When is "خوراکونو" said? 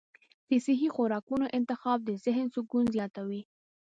0.95-1.45